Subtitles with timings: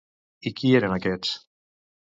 [0.49, 1.39] I qui eren aquests?